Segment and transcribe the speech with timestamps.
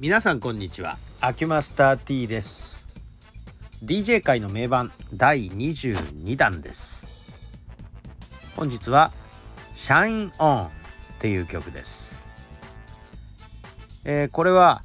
[0.00, 0.96] 皆さんこんにちは。
[1.20, 2.86] アキュマスター T です。
[3.84, 7.08] DJ 界の名盤第22弾です。
[8.54, 9.10] 本日は
[9.74, 10.68] シャインオンっ
[11.18, 12.30] ていう曲です、
[14.04, 14.84] えー、これは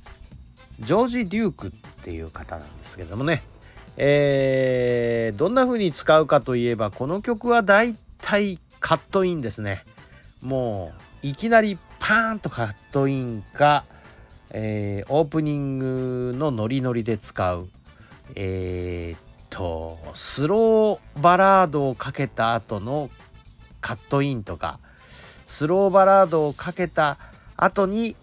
[0.80, 1.71] ジョージ・デュークっ
[2.04, 3.43] ていう方なんですけどもね。
[3.98, 9.84] えー、どんな風に使うかといえばこの曲はだいたいカットインですね。
[10.42, 10.92] も
[11.24, 13.86] ういきなりパーンとカットインか、
[14.52, 17.68] えー、オープニングのノリノリで使う
[18.36, 19.19] えー、っ
[19.50, 23.10] とスローバラードをかけた後の
[23.82, 24.79] カットインとか
[25.46, 27.18] スローバラードをかけた
[27.57, 28.16] 後に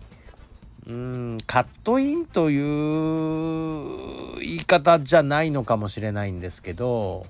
[0.86, 7.26] うんカットインという言い方じゃないのかもしれないんですけど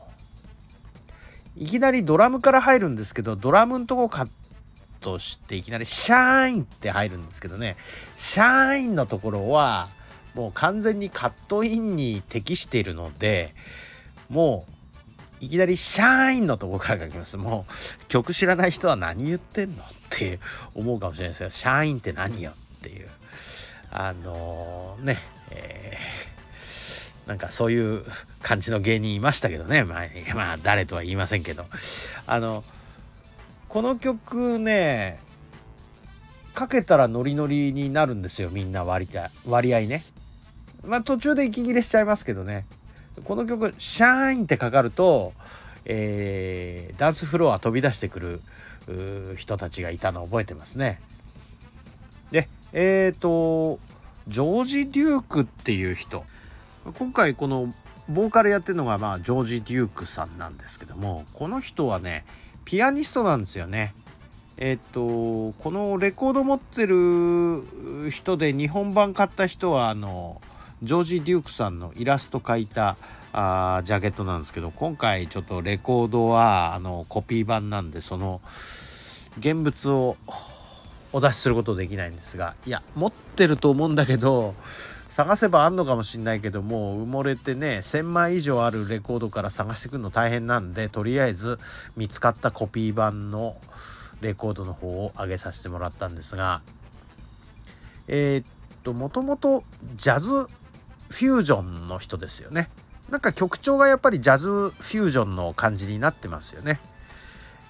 [1.57, 4.29] いきなりドラムから入るんですけどドラムのとこカッ
[5.01, 7.77] としていきなりシャーインって入るんですけどね。
[8.17, 9.89] シャーインのところは
[10.35, 13.55] もう完全にカットインに適しているので
[14.29, 14.65] も
[15.41, 17.37] ういきなりシャーインのところから書きます。
[17.37, 20.39] もう曲知らない人は何言ってんのって
[20.75, 21.51] 思うかもしれないですよ。
[21.51, 23.09] シャーインって何よっていう。
[23.91, 25.19] あのー、ね
[25.51, 28.05] えー、なんかそういう
[28.43, 29.83] 感じの芸人いましたけどね。
[29.85, 31.65] まあ、まあ、誰とは言いませんけど。
[32.27, 32.63] あの
[33.71, 35.21] この曲ね
[36.55, 39.09] かけたらノリノリになるんですよみんな割
[39.47, 40.05] 割合ね。
[40.85, 42.67] まあ途中で息切れしちゃいますけどね。
[43.25, 45.33] この曲「シャーン」ってかかると、
[45.85, 48.19] えー、ダンスフロア飛び出してく
[48.89, 51.01] る人たちがいたのを覚えてますね。
[52.33, 53.79] でえっ、ー、と
[54.27, 56.25] ジョージ・デュークっていう人。
[56.99, 57.73] 今回この
[58.09, 62.25] ボーカルやってるのがまあジョージ・デュークさんなんですけどもこの人はね
[62.71, 63.95] ピアニストなんですよね。
[64.57, 67.65] えっとこのレコード持ってる
[68.13, 70.41] 人で日本版買った人はあの
[70.85, 72.97] ジョージ・デュークさんのイラスト描いた
[73.33, 78.41] あジャケットなんですけど今回ちょっとレコードはあのコピー版なんでその
[79.41, 80.17] 現物を
[81.13, 84.55] お出しすることできないんですがいや持ってると思うんだけど
[85.21, 91.59] 探せばあんのかもしんないけどもう埋もれてね1,000枚以上あるレコードから探してくるの大変なんでとりあえず
[91.95, 93.55] 見つかったコピー版の
[94.23, 96.63] レコードの方を上げさせてもらったんですが
[98.09, 98.45] えー、っ
[98.83, 99.63] ともともと
[99.95, 102.71] ジャズフュージョンの人ですよね。
[103.11, 106.81] なんか曲調がやっぱりジャズフュージョンの感じになってますよね。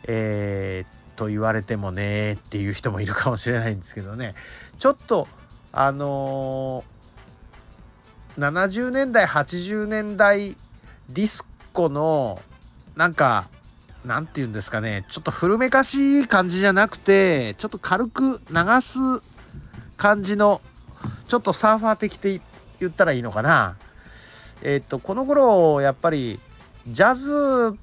[0.07, 4.37] えー、と言われてもねっていう人もいるかもしれないんですけどね。
[4.79, 5.27] ちょっと
[5.73, 7.00] あのー
[8.39, 10.57] 70年代80年代
[11.09, 12.41] ディスコの
[12.97, 13.49] なんか
[14.05, 15.05] なんて言うんですかね。
[15.11, 18.99] ちょっと古めかしい感じじゃなくてちょっと軽く流す
[19.97, 20.61] 感じの
[21.29, 22.41] ちょっとサーファー的って
[22.81, 23.77] 言ったらいいのかな。
[24.63, 26.39] えっ、とこの頃やっぱり
[26.87, 27.79] ジャズ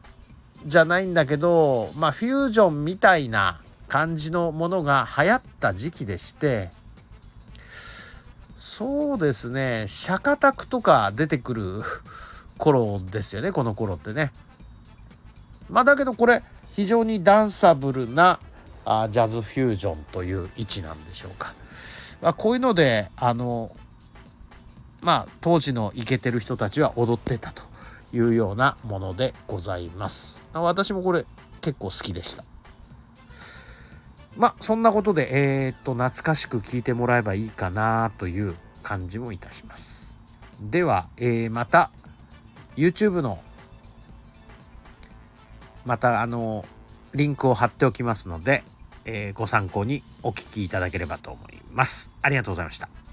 [0.66, 6.70] じゃないんだけどまあフュージョンみたいな感じのものが流行った時期でして
[8.78, 9.86] そうですね。
[9.88, 11.82] 釈迦卓とか出てくる
[12.60, 13.52] 頃ですよね。
[13.52, 14.32] この頃ってね。
[15.68, 16.44] まあだけどこれ
[16.76, 18.40] 非常にダンサブルな
[18.86, 21.56] あジャズフュージョンという位置なんでしょうか、
[22.22, 23.76] まあ、こういうのであの
[25.02, 27.64] まあ当時のイケてる人たちは踊ってたと
[28.14, 30.44] いうようなものでございます。
[30.54, 31.26] 私もこれ
[31.62, 32.44] 結構好きでした。
[34.36, 38.56] まあそんなことでえー、っと懐かしく聴いてもらえばいいかなという
[38.88, 40.18] 感じもいたします。
[40.62, 41.92] では、えー、また
[42.78, 43.44] YouTube の
[45.86, 46.64] またあの
[47.14, 48.64] リンクを貼っておきますので、
[49.04, 52.12] えー、ご参考にお聞きいただければと思います。
[52.22, 53.07] ありがとうございました。